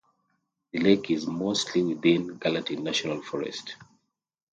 The 0.71 0.79
lake 0.79 1.11
is 1.11 1.27
mostly 1.27 1.83
within 1.83 2.39
Gallatin 2.39 2.83
National 2.83 3.21
Forest. 3.21 3.75